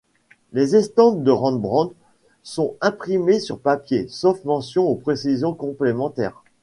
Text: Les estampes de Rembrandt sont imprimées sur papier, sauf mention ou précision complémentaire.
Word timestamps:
Les 0.51 0.75
estampes 0.75 1.21
de 1.21 1.29
Rembrandt 1.29 1.93
sont 2.41 2.75
imprimées 2.81 3.39
sur 3.39 3.59
papier, 3.59 4.07
sauf 4.09 4.43
mention 4.45 4.89
ou 4.89 4.95
précision 4.95 5.53
complémentaire. 5.53 6.41